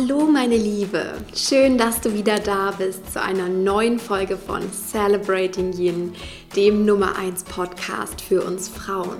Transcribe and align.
Hallo 0.00 0.24
meine 0.24 0.56
Liebe, 0.56 1.18
schön, 1.34 1.76
dass 1.76 2.00
du 2.00 2.14
wieder 2.14 2.38
da 2.38 2.70
bist 2.70 3.12
zu 3.12 3.20
einer 3.20 3.48
neuen 3.48 3.98
Folge 3.98 4.38
von 4.38 4.62
Celebrating 4.72 5.74
Yin, 5.74 6.14
dem 6.56 6.86
Nummer 6.86 7.16
1 7.18 7.44
Podcast 7.44 8.20
für 8.22 8.42
uns 8.42 8.68
Frauen. 8.68 9.18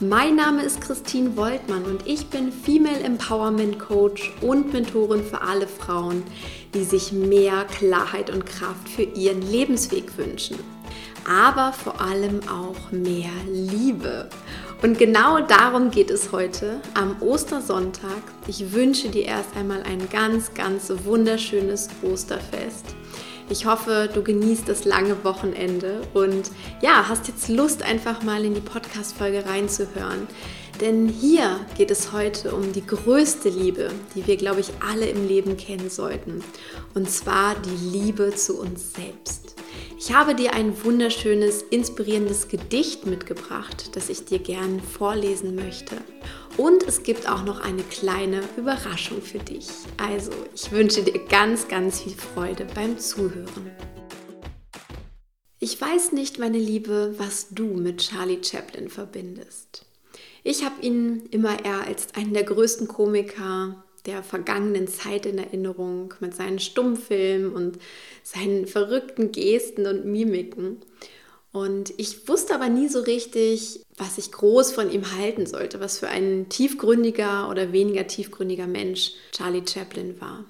Mein 0.00 0.36
Name 0.36 0.62
ist 0.62 0.82
Christine 0.82 1.34
Woltmann 1.36 1.84
und 1.84 2.06
ich 2.06 2.26
bin 2.26 2.52
Female 2.52 3.00
Empowerment 3.00 3.78
Coach 3.78 4.34
und 4.42 4.72
Mentorin 4.74 5.24
für 5.24 5.40
alle 5.40 5.66
Frauen, 5.66 6.22
die 6.74 6.84
sich 6.84 7.12
mehr 7.12 7.64
Klarheit 7.64 8.28
und 8.28 8.44
Kraft 8.44 8.88
für 8.90 9.04
ihren 9.04 9.40
Lebensweg 9.40 10.18
wünschen. 10.18 10.58
Aber 11.26 11.72
vor 11.72 12.00
allem 12.02 12.40
auch 12.48 12.90
mehr 12.90 13.30
Liebe. 13.50 14.28
Und 14.82 14.98
genau 14.98 15.38
darum 15.38 15.92
geht 15.92 16.10
es 16.10 16.32
heute 16.32 16.80
am 16.94 17.22
Ostersonntag. 17.22 18.20
Ich 18.48 18.72
wünsche 18.72 19.10
dir 19.10 19.26
erst 19.26 19.56
einmal 19.56 19.84
ein 19.84 20.10
ganz, 20.10 20.54
ganz 20.54 20.92
wunderschönes 21.04 21.88
Osterfest. 22.02 22.96
Ich 23.48 23.64
hoffe, 23.64 24.10
du 24.12 24.24
genießt 24.24 24.68
das 24.68 24.84
lange 24.84 25.22
Wochenende 25.22 26.00
und 26.14 26.50
ja, 26.80 27.08
hast 27.08 27.28
jetzt 27.28 27.48
Lust, 27.48 27.84
einfach 27.84 28.24
mal 28.24 28.44
in 28.44 28.54
die 28.54 28.60
Podcast-Folge 28.60 29.46
reinzuhören. 29.46 30.26
Denn 30.80 31.06
hier 31.06 31.60
geht 31.76 31.92
es 31.92 32.10
heute 32.10 32.52
um 32.52 32.72
die 32.72 32.84
größte 32.84 33.50
Liebe, 33.50 33.88
die 34.16 34.26
wir, 34.26 34.36
glaube 34.36 34.62
ich, 34.62 34.70
alle 34.90 35.06
im 35.06 35.28
Leben 35.28 35.56
kennen 35.56 35.90
sollten. 35.90 36.42
Und 36.94 37.08
zwar 37.08 37.54
die 37.54 37.98
Liebe 37.98 38.34
zu 38.34 38.58
uns 38.58 38.94
selbst. 38.94 39.54
Ich 39.98 40.12
habe 40.12 40.34
dir 40.34 40.54
ein 40.54 40.84
wunderschönes, 40.84 41.62
inspirierendes 41.62 42.48
Gedicht 42.48 43.06
mitgebracht, 43.06 43.94
das 43.94 44.08
ich 44.08 44.24
dir 44.24 44.38
gern 44.38 44.80
vorlesen 44.80 45.54
möchte. 45.54 45.96
Und 46.56 46.82
es 46.82 47.02
gibt 47.02 47.28
auch 47.28 47.44
noch 47.44 47.60
eine 47.60 47.82
kleine 47.82 48.42
Überraschung 48.56 49.22
für 49.22 49.38
dich. 49.38 49.68
Also, 49.96 50.32
ich 50.54 50.70
wünsche 50.72 51.02
dir 51.02 51.18
ganz, 51.26 51.68
ganz 51.68 52.00
viel 52.02 52.14
Freude 52.14 52.66
beim 52.74 52.98
Zuhören. 52.98 53.70
Ich 55.60 55.80
weiß 55.80 56.12
nicht, 56.12 56.40
meine 56.40 56.58
Liebe, 56.58 57.14
was 57.18 57.50
du 57.50 57.64
mit 57.64 57.98
Charlie 57.98 58.42
Chaplin 58.42 58.90
verbindest. 58.90 59.86
Ich 60.42 60.64
habe 60.64 60.82
ihn 60.84 61.22
immer 61.30 61.64
eher 61.64 61.86
als 61.86 62.14
einen 62.14 62.34
der 62.34 62.42
größten 62.42 62.88
Komiker 62.88 63.84
der 64.06 64.22
vergangenen 64.22 64.88
Zeit 64.88 65.26
in 65.26 65.38
Erinnerung 65.38 66.14
mit 66.20 66.34
seinen 66.34 66.58
Stummfilmen 66.58 67.52
und 67.52 67.78
seinen 68.22 68.66
verrückten 68.66 69.32
Gesten 69.32 69.86
und 69.86 70.04
Mimiken. 70.04 70.78
Und 71.52 71.92
ich 71.98 72.28
wusste 72.28 72.54
aber 72.54 72.68
nie 72.68 72.88
so 72.88 73.00
richtig, 73.00 73.82
was 73.96 74.16
ich 74.16 74.32
groß 74.32 74.72
von 74.72 74.90
ihm 74.90 75.16
halten 75.16 75.46
sollte, 75.46 75.80
was 75.80 75.98
für 75.98 76.08
ein 76.08 76.48
tiefgründiger 76.48 77.50
oder 77.50 77.72
weniger 77.72 78.06
tiefgründiger 78.06 78.66
Mensch 78.66 79.12
Charlie 79.32 79.62
Chaplin 79.66 80.20
war. 80.20 80.44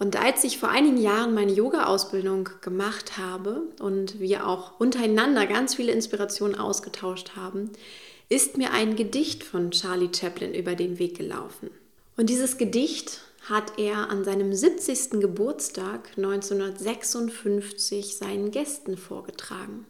Und 0.00 0.20
als 0.20 0.44
ich 0.44 0.58
vor 0.58 0.70
einigen 0.70 0.96
Jahren 0.96 1.34
meine 1.34 1.52
Yoga-Ausbildung 1.52 2.48
gemacht 2.62 3.18
habe 3.18 3.62
und 3.80 4.18
wir 4.18 4.46
auch 4.46 4.80
untereinander 4.80 5.46
ganz 5.46 5.74
viele 5.74 5.92
Inspirationen 5.92 6.58
ausgetauscht 6.58 7.36
haben, 7.36 7.70
ist 8.30 8.56
mir 8.56 8.72
ein 8.72 8.96
Gedicht 8.96 9.44
von 9.44 9.70
Charlie 9.70 10.08
Chaplin 10.12 10.54
über 10.54 10.74
den 10.74 10.98
Weg 10.98 11.18
gelaufen. 11.18 11.70
Und 12.20 12.28
dieses 12.28 12.58
Gedicht 12.58 13.22
hat 13.48 13.78
er 13.78 14.10
an 14.10 14.24
seinem 14.24 14.52
70. 14.52 15.22
Geburtstag 15.22 16.10
1956 16.18 18.14
seinen 18.18 18.50
Gästen 18.50 18.98
vorgetragen. 18.98 19.86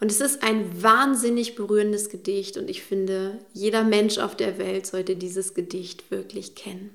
Und 0.00 0.10
es 0.10 0.22
ist 0.22 0.42
ein 0.42 0.82
wahnsinnig 0.82 1.56
berührendes 1.56 2.08
Gedicht 2.08 2.56
und 2.56 2.70
ich 2.70 2.82
finde, 2.82 3.36
jeder 3.52 3.84
Mensch 3.84 4.16
auf 4.16 4.34
der 4.34 4.56
Welt 4.56 4.86
sollte 4.86 5.14
dieses 5.14 5.52
Gedicht 5.52 6.10
wirklich 6.10 6.54
kennen. 6.54 6.88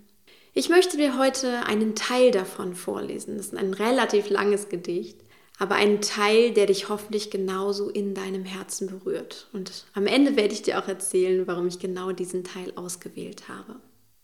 Ich 0.55 0.69
möchte 0.69 0.97
dir 0.97 1.19
heute 1.19 1.67
einen 1.67 1.93
Teil 1.93 2.31
davon 2.31 2.73
vorlesen. 2.73 3.37
Das 3.37 3.49
ist 3.49 3.55
ein 3.55 3.75
relativ 3.75 4.31
langes 4.31 4.69
Gedicht, 4.69 5.19
aber 5.59 5.75
einen 5.75 6.02
Teil, 6.02 6.52
der 6.52 6.65
dich 6.65 6.89
hoffentlich 6.89 7.30
genauso 7.30 7.92
in 7.92 8.15
deinem 8.15 8.43
Herzen 8.43 8.87
berührt. 8.87 9.49
Und 9.53 9.86
am 9.93 10.08
Ende 10.08 10.36
werde 10.36 10.55
ich 10.55 10.64
dir 10.64 10.80
auch 10.80 10.87
erzählen, 10.87 11.45
warum 11.45 11.67
ich 11.67 11.77
genau 11.77 12.11
diesen 12.11 12.43
Teil 12.43 12.73
ausgewählt 12.75 13.48
habe. 13.48 13.75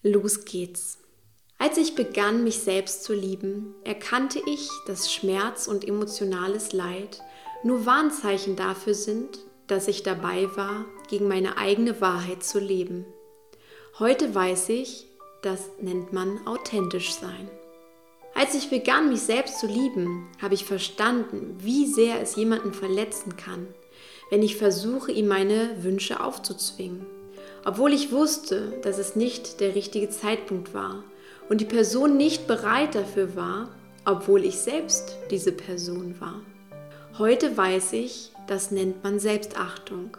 Los 0.01 0.45
geht's. 0.45 0.97
Als 1.57 1.77
ich 1.77 1.93
begann, 1.93 2.45
mich 2.45 2.59
selbst 2.59 3.03
zu 3.03 3.13
lieben, 3.13 3.75
erkannte 3.83 4.41
ich, 4.45 4.69
dass 4.87 5.13
Schmerz 5.13 5.67
und 5.67 5.85
emotionales 5.85 6.71
Leid 6.71 7.21
nur 7.65 7.85
Warnzeichen 7.85 8.55
dafür 8.55 8.93
sind, 8.93 9.39
dass 9.67 9.89
ich 9.89 10.01
dabei 10.01 10.47
war, 10.55 10.85
gegen 11.09 11.27
meine 11.27 11.57
eigene 11.57 11.99
Wahrheit 11.99 12.45
zu 12.45 12.59
leben. 12.59 13.05
Heute 13.99 14.33
weiß 14.33 14.69
ich, 14.69 15.05
das 15.41 15.69
nennt 15.81 16.13
man 16.13 16.47
authentisch 16.47 17.11
sein. 17.11 17.51
Als 18.33 18.55
ich 18.55 18.69
begann, 18.69 19.09
mich 19.09 19.19
selbst 19.19 19.59
zu 19.59 19.67
lieben, 19.67 20.29
habe 20.41 20.53
ich 20.53 20.63
verstanden, 20.63 21.57
wie 21.59 21.87
sehr 21.87 22.21
es 22.21 22.37
jemanden 22.37 22.73
verletzen 22.73 23.35
kann, 23.35 23.67
wenn 24.29 24.43
ich 24.43 24.55
versuche, 24.55 25.11
ihm 25.11 25.27
meine 25.27 25.83
Wünsche 25.83 26.23
aufzuzwingen 26.23 27.18
obwohl 27.65 27.93
ich 27.93 28.11
wusste, 28.11 28.73
dass 28.81 28.97
es 28.97 29.15
nicht 29.15 29.59
der 29.59 29.75
richtige 29.75 30.09
Zeitpunkt 30.09 30.73
war 30.73 31.03
und 31.49 31.61
die 31.61 31.65
Person 31.65 32.17
nicht 32.17 32.47
bereit 32.47 32.95
dafür 32.95 33.35
war, 33.35 33.69
obwohl 34.05 34.45
ich 34.45 34.57
selbst 34.59 35.17
diese 35.31 35.51
Person 35.51 36.15
war. 36.19 36.41
Heute 37.17 37.55
weiß 37.57 37.93
ich, 37.93 38.31
das 38.47 38.71
nennt 38.71 39.03
man 39.03 39.19
Selbstachtung. 39.19 40.17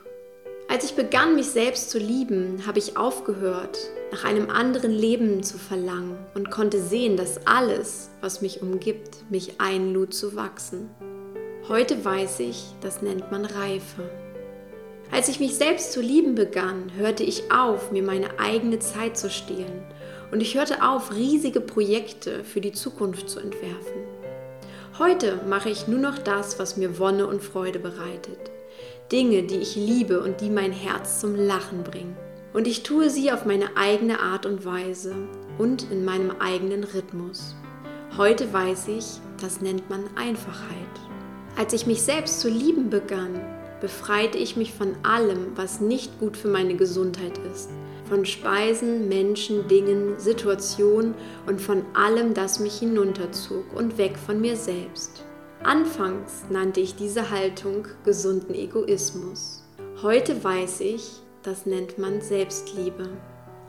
Als 0.69 0.85
ich 0.85 0.95
begann, 0.95 1.35
mich 1.35 1.47
selbst 1.47 1.91
zu 1.91 1.99
lieben, 1.99 2.65
habe 2.67 2.79
ich 2.79 2.97
aufgehört, 2.97 3.79
nach 4.13 4.25
einem 4.25 4.51
anderen 4.51 4.93
Leben 4.93 5.43
zu 5.43 5.59
verlangen 5.59 6.17
und 6.35 6.51
konnte 6.51 6.81
sehen, 6.81 7.17
dass 7.17 7.47
alles, 7.47 8.11
was 8.21 8.41
mich 8.41 8.63
umgibt, 8.63 9.31
mich 9.31 9.61
einlud 9.61 10.15
zu 10.15 10.37
wachsen. 10.37 10.91
Heute 11.69 12.05
weiß 12.05 12.41
ich, 12.41 12.67
das 12.81 13.03
nennt 13.03 13.33
man 13.33 13.45
Reife. 13.45 14.30
Als 15.13 15.29
ich 15.29 15.41
mich 15.41 15.57
selbst 15.57 15.93
zu 15.93 16.01
lieben 16.01 16.37
begann, 16.37 16.93
hörte 16.97 17.25
ich 17.25 17.51
auf, 17.51 17.91
mir 17.91 18.03
meine 18.03 18.39
eigene 18.39 18.79
Zeit 18.79 19.19
zu 19.19 19.29
stehlen 19.29 19.83
und 20.31 20.41
ich 20.41 20.55
hörte 20.55 20.89
auf, 20.89 21.13
riesige 21.13 21.61
Projekte 21.61 22.45
für 22.45 22.61
die 22.61 22.73
Zukunft 22.73 23.29
zu 23.29 23.41
entwerfen. 23.41 24.05
Heute 24.99 25.41
mache 25.49 25.69
ich 25.69 25.89
nur 25.89 25.99
noch 25.99 26.19
das, 26.19 26.61
was 26.61 26.77
mir 26.77 26.99
Wonne 26.99 27.27
und 27.27 27.43
Freude 27.43 27.81
bereitet. 27.81 28.51
Dinge, 29.11 29.43
die 29.43 29.57
ich 29.57 29.75
liebe 29.75 30.21
und 30.21 30.41
die 30.41 30.51
mein 30.51 30.73
Herz 30.73 31.21
zum 31.21 31.35
Lachen 31.35 31.83
bringen. 31.83 32.17
Und 32.53 32.69
ich 32.69 32.85
tue 32.85 33.11
sie 33.11 33.33
auf 33.33 33.45
meine 33.45 33.77
eigene 33.77 34.21
Art 34.21 34.47
und 34.47 34.65
Weise 34.65 35.15
und 35.59 35.91
in 35.91 36.05
meinem 36.05 36.31
eigenen 36.39 36.85
Rhythmus. 36.85 37.57
Heute 38.17 38.53
weiß 38.53 38.89
ich, 38.89 39.07
das 39.41 39.61
nennt 39.61 39.91
man 39.91 40.05
Einfachheit. 40.17 40.69
Als 41.57 41.73
ich 41.73 41.87
mich 41.87 42.03
selbst 42.03 42.41
zu 42.41 42.49
lieben 42.49 42.91
begann, 42.91 43.41
befreite 43.81 44.39
ich 44.39 44.57
mich 44.57 44.73
von 44.73 44.95
allem, 45.03 45.57
was 45.57 45.81
nicht 45.81 46.19
gut 46.19 46.37
für 46.37 46.49
meine 46.49 46.77
Gesundheit 46.77 47.39
ist. 47.53 47.71
Von 48.09 48.27
Speisen, 48.27 49.09
Menschen, 49.09 49.69
Dingen, 49.69 50.19
Situationen 50.19 51.15
und 51.47 51.61
von 51.61 51.85
allem, 51.95 52.35
das 52.35 52.59
mich 52.59 52.79
hinunterzog 52.79 53.65
und 53.75 53.99
weg 53.99 54.19
von 54.19 54.41
mir 54.41 54.57
selbst. 54.57 55.25
Anfangs 55.63 56.45
nannte 56.51 56.81
ich 56.81 56.97
diese 56.97 57.31
Haltung 57.31 57.87
gesunden 58.05 58.55
Egoismus. 58.55 59.63
Heute 60.03 60.43
weiß 60.43 60.81
ich, 60.81 61.21
das 61.43 61.67
nennt 61.67 61.99
man 61.99 62.21
Selbstliebe. 62.21 63.09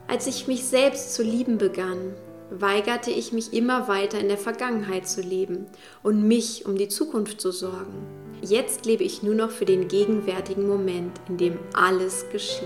Als 0.07 0.27
ich 0.27 0.47
mich 0.47 0.65
selbst 0.65 1.13
zu 1.13 1.23
lieben 1.23 1.57
begann, 1.57 2.13
weigerte 2.49 3.11
ich 3.11 3.31
mich 3.31 3.53
immer 3.53 3.87
weiter 3.87 4.19
in 4.19 4.27
der 4.27 4.37
Vergangenheit 4.37 5.07
zu 5.07 5.21
leben 5.21 5.67
und 6.03 6.27
mich 6.27 6.65
um 6.65 6.77
die 6.77 6.89
Zukunft 6.89 7.39
zu 7.39 7.51
sorgen. 7.51 8.20
Jetzt 8.43 8.87
lebe 8.87 9.03
ich 9.03 9.21
nur 9.21 9.35
noch 9.35 9.51
für 9.51 9.65
den 9.65 9.87
gegenwärtigen 9.87 10.67
Moment, 10.67 11.21
in 11.29 11.37
dem 11.37 11.59
alles 11.73 12.25
geschieht. 12.31 12.65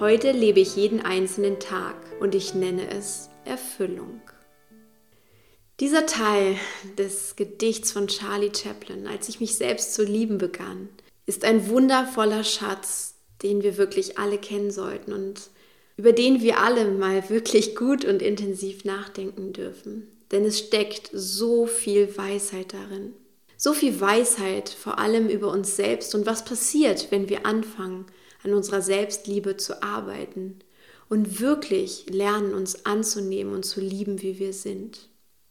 Heute 0.00 0.32
lebe 0.32 0.58
ich 0.58 0.74
jeden 0.74 1.00
einzelnen 1.00 1.60
Tag 1.60 1.94
und 2.18 2.34
ich 2.34 2.54
nenne 2.54 2.90
es 2.90 3.30
Erfüllung. 3.44 4.20
Dieser 5.78 6.06
Teil 6.06 6.56
des 6.98 7.36
Gedichts 7.36 7.92
von 7.92 8.08
Charlie 8.08 8.50
Chaplin, 8.52 9.06
als 9.06 9.28
ich 9.28 9.38
mich 9.38 9.54
selbst 9.54 9.94
zu 9.94 10.02
lieben 10.02 10.38
begann, 10.38 10.88
ist 11.26 11.44
ein 11.44 11.68
wundervoller 11.68 12.42
Schatz, 12.42 13.14
den 13.44 13.62
wir 13.62 13.76
wirklich 13.76 14.18
alle 14.18 14.38
kennen 14.38 14.72
sollten 14.72 15.12
und 15.12 15.42
über 15.96 16.12
den 16.12 16.42
wir 16.42 16.58
alle 16.58 16.90
mal 16.90 17.28
wirklich 17.30 17.76
gut 17.76 18.04
und 18.04 18.20
intensiv 18.20 18.84
nachdenken 18.84 19.52
dürfen. 19.52 20.08
Denn 20.32 20.44
es 20.44 20.58
steckt 20.58 21.10
so 21.12 21.66
viel 21.66 22.16
Weisheit 22.16 22.72
darin. 22.72 23.14
So 23.64 23.74
viel 23.74 24.00
Weisheit, 24.00 24.70
vor 24.70 24.98
allem 24.98 25.28
über 25.28 25.46
uns 25.52 25.76
selbst 25.76 26.16
und 26.16 26.26
was 26.26 26.44
passiert, 26.44 27.12
wenn 27.12 27.28
wir 27.28 27.46
anfangen, 27.46 28.06
an 28.42 28.54
unserer 28.54 28.82
Selbstliebe 28.82 29.56
zu 29.56 29.84
arbeiten 29.84 30.58
und 31.08 31.38
wirklich 31.38 32.06
lernen, 32.10 32.54
uns 32.54 32.86
anzunehmen 32.86 33.54
und 33.54 33.62
zu 33.62 33.80
lieben, 33.80 34.20
wie 34.20 34.40
wir 34.40 34.52
sind. 34.52 35.08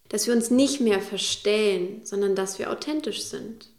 Dass 0.09 0.27
wir 0.27 0.33
uns 0.33 0.51
nicht 0.51 0.81
mehr 0.81 0.99
verstellen, 0.99 2.01
sondern 2.03 2.35
dass 2.35 2.59
wir 2.59 2.69
authentisch 2.69 3.23
sind. 3.23 3.69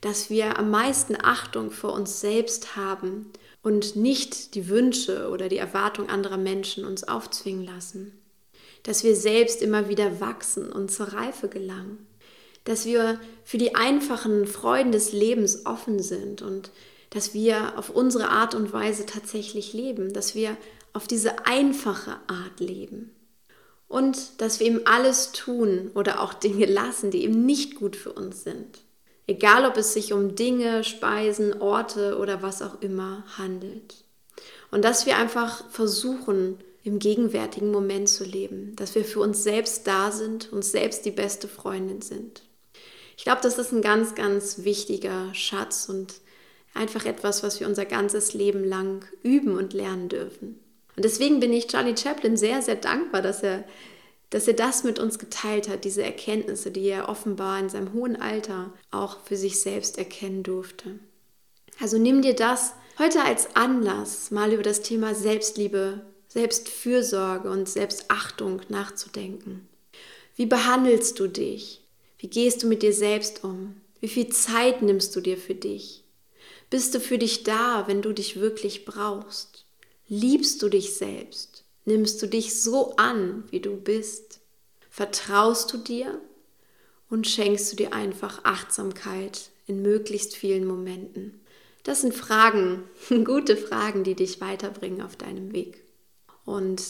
Dass 0.00 0.28
wir 0.28 0.58
am 0.58 0.72
meisten 0.72 1.16
Achtung 1.16 1.70
vor 1.70 1.92
uns 1.92 2.20
selbst 2.20 2.74
haben 2.74 3.30
und 3.62 3.94
nicht 3.94 4.56
die 4.56 4.68
Wünsche 4.68 5.28
oder 5.30 5.48
die 5.48 5.58
Erwartung 5.58 6.08
anderer 6.08 6.36
Menschen 6.36 6.84
uns 6.84 7.04
aufzwingen 7.04 7.64
lassen. 7.64 8.12
dass 8.82 9.04
wir 9.04 9.14
selbst 9.14 9.62
immer 9.62 9.88
wieder 9.88 10.20
wachsen 10.20 10.72
und 10.72 10.90
zur 10.90 11.12
Reife 11.12 11.48
gelangen, 11.48 12.07
dass 12.68 12.84
wir 12.84 13.18
für 13.44 13.56
die 13.56 13.74
einfachen 13.74 14.46
Freuden 14.46 14.92
des 14.92 15.12
Lebens 15.12 15.64
offen 15.64 16.00
sind 16.00 16.42
und 16.42 16.70
dass 17.10 17.32
wir 17.32 17.78
auf 17.78 17.88
unsere 17.88 18.28
Art 18.28 18.54
und 18.54 18.74
Weise 18.74 19.06
tatsächlich 19.06 19.72
leben, 19.72 20.12
dass 20.12 20.34
wir 20.34 20.54
auf 20.92 21.06
diese 21.06 21.46
einfache 21.46 22.16
Art 22.26 22.60
leben 22.60 23.10
und 23.88 24.42
dass 24.42 24.60
wir 24.60 24.66
eben 24.66 24.86
alles 24.86 25.32
tun 25.32 25.90
oder 25.94 26.20
auch 26.20 26.34
Dinge 26.34 26.66
lassen, 26.66 27.10
die 27.10 27.24
eben 27.24 27.46
nicht 27.46 27.76
gut 27.76 27.96
für 27.96 28.12
uns 28.12 28.44
sind. 28.44 28.80
Egal, 29.26 29.64
ob 29.64 29.78
es 29.78 29.94
sich 29.94 30.12
um 30.12 30.34
Dinge, 30.34 30.84
Speisen, 30.84 31.62
Orte 31.62 32.18
oder 32.18 32.42
was 32.42 32.60
auch 32.60 32.82
immer 32.82 33.24
handelt. 33.38 34.04
Und 34.70 34.84
dass 34.84 35.06
wir 35.06 35.16
einfach 35.16 35.64
versuchen, 35.70 36.58
im 36.84 36.98
gegenwärtigen 36.98 37.70
Moment 37.70 38.08
zu 38.10 38.24
leben, 38.24 38.76
dass 38.76 38.94
wir 38.94 39.04
für 39.04 39.20
uns 39.20 39.42
selbst 39.42 39.86
da 39.86 40.10
sind, 40.10 40.52
uns 40.52 40.70
selbst 40.70 41.04
die 41.06 41.10
beste 41.10 41.48
Freundin 41.48 42.02
sind. 42.02 42.42
Ich 43.18 43.24
glaube, 43.24 43.40
das 43.42 43.58
ist 43.58 43.72
ein 43.72 43.82
ganz, 43.82 44.14
ganz 44.14 44.62
wichtiger 44.62 45.34
Schatz 45.34 45.88
und 45.88 46.14
einfach 46.72 47.04
etwas, 47.04 47.42
was 47.42 47.58
wir 47.58 47.66
unser 47.66 47.84
ganzes 47.84 48.32
Leben 48.32 48.62
lang 48.62 49.04
üben 49.24 49.58
und 49.58 49.72
lernen 49.72 50.08
dürfen. 50.08 50.60
Und 50.94 51.04
deswegen 51.04 51.40
bin 51.40 51.52
ich 51.52 51.66
Charlie 51.66 51.96
Chaplin 51.96 52.36
sehr, 52.36 52.62
sehr 52.62 52.76
dankbar, 52.76 53.20
dass 53.20 53.42
er, 53.42 53.64
dass 54.30 54.46
er 54.46 54.54
das 54.54 54.84
mit 54.84 55.00
uns 55.00 55.18
geteilt 55.18 55.68
hat, 55.68 55.84
diese 55.84 56.04
Erkenntnisse, 56.04 56.70
die 56.70 56.86
er 56.86 57.08
offenbar 57.08 57.58
in 57.58 57.68
seinem 57.68 57.92
hohen 57.92 58.14
Alter 58.14 58.72
auch 58.92 59.20
für 59.24 59.36
sich 59.36 59.60
selbst 59.60 59.98
erkennen 59.98 60.44
durfte. 60.44 61.00
Also 61.80 61.98
nimm 61.98 62.22
dir 62.22 62.36
das 62.36 62.74
heute 63.00 63.24
als 63.24 63.56
Anlass, 63.56 64.30
mal 64.30 64.52
über 64.52 64.62
das 64.62 64.82
Thema 64.82 65.16
Selbstliebe, 65.16 66.02
Selbstfürsorge 66.28 67.50
und 67.50 67.68
Selbstachtung 67.68 68.60
nachzudenken. 68.68 69.68
Wie 70.36 70.46
behandelst 70.46 71.18
du 71.18 71.26
dich? 71.26 71.82
Wie 72.18 72.28
gehst 72.28 72.62
du 72.62 72.66
mit 72.66 72.82
dir 72.82 72.92
selbst 72.92 73.44
um? 73.44 73.80
Wie 74.00 74.08
viel 74.08 74.28
Zeit 74.28 74.82
nimmst 74.82 75.14
du 75.14 75.20
dir 75.20 75.36
für 75.36 75.54
dich? 75.54 76.04
Bist 76.70 76.94
du 76.94 77.00
für 77.00 77.18
dich 77.18 77.44
da, 77.44 77.84
wenn 77.86 78.02
du 78.02 78.12
dich 78.12 78.40
wirklich 78.40 78.84
brauchst? 78.84 79.64
Liebst 80.08 80.62
du 80.62 80.68
dich 80.68 80.94
selbst? 80.94 81.64
Nimmst 81.84 82.20
du 82.20 82.26
dich 82.26 82.60
so 82.60 82.96
an, 82.96 83.44
wie 83.50 83.60
du 83.60 83.76
bist? 83.76 84.40
Vertraust 84.90 85.72
du 85.72 85.78
dir? 85.78 86.20
Und 87.08 87.26
schenkst 87.26 87.72
du 87.72 87.76
dir 87.76 87.94
einfach 87.94 88.44
Achtsamkeit 88.44 89.50
in 89.66 89.80
möglichst 89.80 90.36
vielen 90.36 90.66
Momenten? 90.66 91.40
Das 91.84 92.02
sind 92.02 92.14
Fragen, 92.14 92.82
gute 93.24 93.56
Fragen, 93.56 94.04
die 94.04 94.14
dich 94.14 94.40
weiterbringen 94.40 95.00
auf 95.00 95.16
deinem 95.16 95.52
Weg. 95.52 95.82
Und 96.44 96.82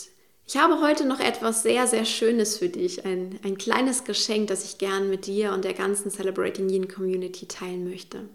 ich 0.49 0.57
habe 0.57 0.81
heute 0.81 1.05
noch 1.05 1.21
etwas 1.21 1.63
sehr, 1.63 1.87
sehr 1.87 2.07
Schönes 2.07 2.57
für 2.57 2.71
dich, 2.71 3.05
ein, 3.05 3.39
ein 3.45 3.59
kleines 3.59 4.05
Geschenk, 4.05 4.49
das 4.49 4.65
ich 4.65 4.79
gern 4.79 5.11
mit 5.11 5.27
dir 5.27 5.53
und 5.53 5.63
der 5.63 5.75
ganzen 5.75 6.11
Celebrating 6.11 6.71
Yin 6.71 6.89
Community 6.89 7.47
teilen 7.47 7.89
möchte. 7.89 8.31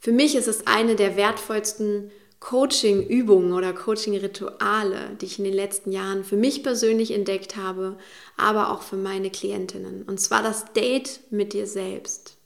Für 0.00 0.10
mich 0.10 0.34
ist 0.34 0.48
es 0.48 0.66
eine 0.66 0.96
der 0.96 1.16
wertvollsten 1.16 2.10
Coaching-Übungen 2.40 3.52
oder 3.52 3.72
Coaching-Rituale, 3.72 5.16
die 5.20 5.26
ich 5.26 5.38
in 5.38 5.44
den 5.44 5.54
letzten 5.54 5.92
Jahren 5.92 6.24
für 6.24 6.36
mich 6.36 6.64
persönlich 6.64 7.12
entdeckt 7.12 7.56
habe, 7.56 7.98
aber 8.36 8.72
auch 8.72 8.82
für 8.82 8.96
meine 8.96 9.30
Klientinnen. 9.30 10.02
Und 10.02 10.18
zwar 10.18 10.42
das 10.42 10.72
Date 10.72 11.20
mit 11.30 11.52
dir 11.52 11.68
selbst. 11.68 12.36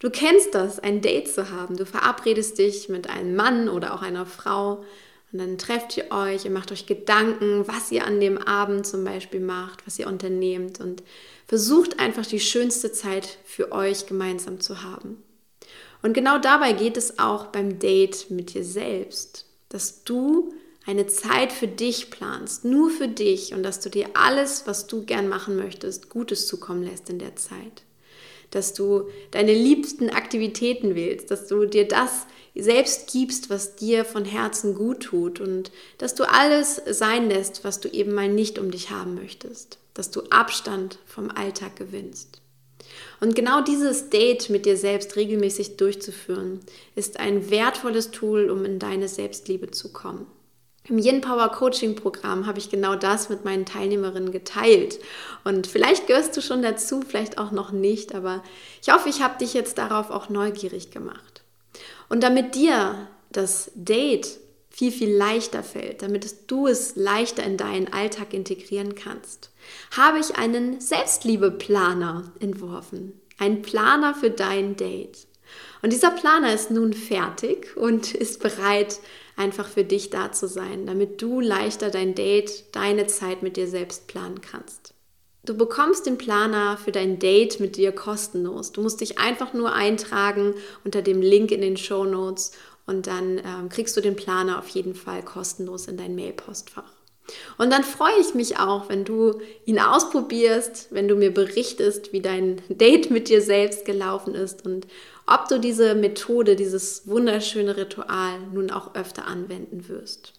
Du 0.00 0.10
kennst 0.10 0.54
das, 0.54 0.78
ein 0.78 1.00
Date 1.00 1.28
zu 1.28 1.50
haben. 1.50 1.78
Du 1.78 1.86
verabredest 1.86 2.58
dich 2.58 2.90
mit 2.90 3.08
einem 3.08 3.34
Mann 3.34 3.70
oder 3.70 3.94
auch 3.94 4.02
einer 4.02 4.26
Frau 4.26 4.84
und 5.32 5.38
dann 5.38 5.58
trefft 5.58 5.96
ihr 5.96 6.10
euch, 6.10 6.46
ihr 6.46 6.50
macht 6.50 6.72
euch 6.72 6.86
Gedanken, 6.86 7.68
was 7.68 7.92
ihr 7.92 8.06
an 8.06 8.18
dem 8.18 8.38
Abend 8.38 8.86
zum 8.86 9.04
Beispiel 9.04 9.40
macht, 9.40 9.86
was 9.86 9.98
ihr 9.98 10.06
unternehmt 10.06 10.80
und 10.80 11.02
versucht 11.46 12.00
einfach 12.00 12.24
die 12.24 12.40
schönste 12.40 12.92
Zeit 12.92 13.38
für 13.44 13.72
euch 13.72 14.06
gemeinsam 14.06 14.60
zu 14.60 14.82
haben. 14.82 15.22
Und 16.02 16.14
genau 16.14 16.38
dabei 16.38 16.72
geht 16.72 16.96
es 16.96 17.18
auch 17.18 17.46
beim 17.46 17.78
Date 17.78 18.30
mit 18.30 18.54
dir 18.54 18.64
selbst, 18.64 19.46
dass 19.68 20.04
du 20.04 20.54
eine 20.86 21.06
Zeit 21.06 21.52
für 21.52 21.68
dich 21.68 22.08
planst, 22.10 22.64
nur 22.64 22.88
für 22.88 23.08
dich 23.08 23.52
und 23.52 23.62
dass 23.62 23.80
du 23.80 23.90
dir 23.90 24.08
alles, 24.14 24.66
was 24.66 24.86
du 24.86 25.04
gern 25.04 25.28
machen 25.28 25.56
möchtest, 25.56 26.08
Gutes 26.08 26.46
zukommen 26.46 26.82
lässt 26.82 27.10
in 27.10 27.18
der 27.18 27.36
Zeit. 27.36 27.82
Dass 28.50 28.72
du 28.72 29.10
deine 29.30 29.52
liebsten 29.52 30.08
Aktivitäten 30.08 30.94
wählst, 30.94 31.30
dass 31.30 31.46
du 31.46 31.66
dir 31.66 31.86
das 31.86 32.26
selbst 32.58 33.10
gibst, 33.12 33.50
was 33.50 33.76
dir 33.76 34.04
von 34.04 34.24
Herzen 34.24 34.74
gut 34.74 35.00
tut 35.00 35.40
und 35.40 35.70
dass 35.98 36.14
du 36.14 36.24
alles 36.24 36.82
sein 36.90 37.28
lässt, 37.28 37.64
was 37.64 37.80
du 37.80 37.88
eben 37.88 38.12
mal 38.14 38.28
nicht 38.28 38.58
um 38.58 38.70
dich 38.70 38.90
haben 38.90 39.14
möchtest, 39.14 39.78
dass 39.94 40.10
du 40.10 40.22
Abstand 40.30 40.98
vom 41.06 41.30
Alltag 41.30 41.76
gewinnst. 41.76 42.40
Und 43.20 43.34
genau 43.34 43.60
dieses 43.60 44.10
Date 44.10 44.50
mit 44.50 44.66
dir 44.66 44.76
selbst 44.76 45.16
regelmäßig 45.16 45.76
durchzuführen, 45.76 46.60
ist 46.94 47.20
ein 47.20 47.50
wertvolles 47.50 48.10
Tool, 48.10 48.50
um 48.50 48.64
in 48.64 48.78
deine 48.78 49.08
Selbstliebe 49.08 49.70
zu 49.70 49.92
kommen. 49.92 50.26
Im 50.88 50.98
Yin 50.98 51.20
Power 51.20 51.50
Coaching 51.50 51.96
Programm 51.96 52.46
habe 52.46 52.58
ich 52.58 52.70
genau 52.70 52.96
das 52.96 53.28
mit 53.28 53.44
meinen 53.44 53.66
Teilnehmerinnen 53.66 54.32
geteilt. 54.32 54.98
Und 55.44 55.66
vielleicht 55.66 56.06
gehörst 56.06 56.34
du 56.36 56.40
schon 56.40 56.62
dazu, 56.62 57.02
vielleicht 57.06 57.36
auch 57.36 57.50
noch 57.50 57.72
nicht, 57.72 58.14
aber 58.14 58.42
ich 58.80 58.90
hoffe, 58.90 59.10
ich 59.10 59.20
habe 59.20 59.38
dich 59.38 59.52
jetzt 59.52 59.76
darauf 59.76 60.10
auch 60.10 60.30
neugierig 60.30 60.90
gemacht. 60.90 61.37
Und 62.08 62.22
damit 62.22 62.54
dir 62.54 63.08
das 63.30 63.70
Date 63.74 64.38
viel, 64.70 64.92
viel 64.92 65.12
leichter 65.12 65.62
fällt, 65.62 66.02
damit 66.02 66.50
du 66.50 66.66
es 66.66 66.94
leichter 66.94 67.42
in 67.42 67.56
deinen 67.56 67.92
Alltag 67.92 68.32
integrieren 68.32 68.94
kannst, 68.94 69.50
habe 69.96 70.20
ich 70.20 70.36
einen 70.36 70.80
Selbstliebeplaner 70.80 72.32
entworfen. 72.38 73.20
Ein 73.38 73.62
Planer 73.62 74.14
für 74.14 74.30
dein 74.30 74.76
Date. 74.76 75.26
Und 75.82 75.92
dieser 75.92 76.10
Planer 76.10 76.54
ist 76.54 76.70
nun 76.70 76.92
fertig 76.92 77.76
und 77.76 78.14
ist 78.14 78.40
bereit, 78.40 79.00
einfach 79.36 79.68
für 79.68 79.84
dich 79.84 80.10
da 80.10 80.32
zu 80.32 80.48
sein, 80.48 80.86
damit 80.86 81.22
du 81.22 81.40
leichter 81.40 81.90
dein 81.90 82.14
Date, 82.14 82.64
deine 82.72 83.06
Zeit 83.06 83.42
mit 83.42 83.56
dir 83.56 83.68
selbst 83.68 84.06
planen 84.08 84.40
kannst. 84.40 84.94
Du 85.44 85.56
bekommst 85.56 86.06
den 86.06 86.18
Planer 86.18 86.76
für 86.76 86.92
dein 86.92 87.18
Date 87.18 87.60
mit 87.60 87.76
dir 87.76 87.92
kostenlos. 87.92 88.72
Du 88.72 88.82
musst 88.82 89.00
dich 89.00 89.18
einfach 89.18 89.54
nur 89.54 89.72
eintragen 89.72 90.54
unter 90.84 91.00
dem 91.00 91.22
Link 91.22 91.50
in 91.52 91.60
den 91.60 91.76
Show 91.76 92.04
Notes 92.04 92.52
und 92.86 93.06
dann 93.06 93.38
ähm, 93.38 93.68
kriegst 93.68 93.96
du 93.96 94.00
den 94.00 94.16
Planer 94.16 94.58
auf 94.58 94.68
jeden 94.68 94.94
Fall 94.94 95.22
kostenlos 95.22 95.86
in 95.86 95.96
dein 95.96 96.14
Mailpostfach. 96.14 96.92
Und 97.58 97.70
dann 97.70 97.84
freue 97.84 98.18
ich 98.20 98.34
mich 98.34 98.58
auch, 98.58 98.88
wenn 98.88 99.04
du 99.04 99.40
ihn 99.66 99.78
ausprobierst, 99.78 100.88
wenn 100.90 101.08
du 101.08 101.14
mir 101.14 101.32
berichtest, 101.32 102.12
wie 102.12 102.22
dein 102.22 102.62
Date 102.68 103.10
mit 103.10 103.28
dir 103.28 103.42
selbst 103.42 103.84
gelaufen 103.84 104.34
ist 104.34 104.64
und 104.64 104.86
ob 105.26 105.48
du 105.48 105.58
diese 105.58 105.94
Methode, 105.94 106.56
dieses 106.56 107.06
wunderschöne 107.06 107.76
Ritual 107.76 108.38
nun 108.52 108.70
auch 108.70 108.94
öfter 108.94 109.26
anwenden 109.26 109.88
wirst. 109.88 110.37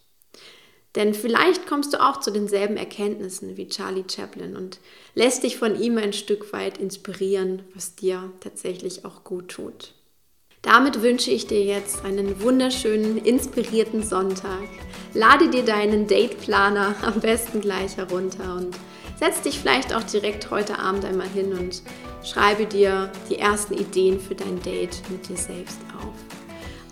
Denn 0.96 1.14
vielleicht 1.14 1.68
kommst 1.68 1.94
du 1.94 2.04
auch 2.04 2.20
zu 2.20 2.32
denselben 2.32 2.76
Erkenntnissen 2.76 3.58
wie 3.58 3.68
Charlie 3.68 4.06
Chaplin 4.10 4.56
und 4.56 4.80
lässt 5.14 5.44
dich 5.44 5.58
von 5.58 5.80
ihm 5.80 5.98
ein 5.98 6.14
Stück 6.14 6.52
weit 6.52 6.78
inspirieren, 6.80 7.62
was 7.76 7.96
dir 7.96 8.32
tatsächlich 8.40 9.06
auch 9.06 9.24
gut 9.24 9.50
tut. 9.50 9.94
Damit 10.62 11.02
wünsche 11.02 11.32
ich 11.32 11.48
dir 11.48 11.64
jetzt 11.64 12.04
einen 12.04 12.42
wunderschönen, 12.42 13.18
inspirierten 13.18 14.04
Sonntag. 14.04 14.68
Lade 15.14 15.50
dir 15.50 15.64
deinen 15.64 16.08
Dateplaner 16.08 16.96
am 17.02 17.22
besten 17.22 17.62
gleich 17.62 17.96
herunter 17.96 18.56
und 18.56 18.76
setz 19.18 19.42
dich 19.42 19.60
vielleicht 19.60 19.94
auch 19.94 20.04
direkt 20.04 20.50
heute 20.50 20.80
Abend 20.80 21.06
einmal 21.06 21.30
hin 21.30 21.54
und 21.54 21.82
schreibe 22.24 22.66
dir 22.66 23.12
die 23.30 23.38
ersten 23.38 23.76
Ideen 23.76 24.20
für 24.20 24.36
dein 24.36 24.62
Date 24.64 25.02
mit 25.10 25.30
dir 25.30 25.38
selbst 25.38 25.80
auf. 25.98 26.39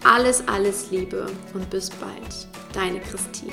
Alles, 0.09 0.41
alles 0.47 0.89
Liebe 0.89 1.25
und 1.53 1.69
bis 1.69 1.89
bald. 1.89 2.47
Deine 2.71 3.01
Christine. 3.01 3.51